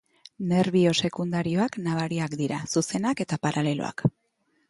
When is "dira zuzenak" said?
2.41-3.23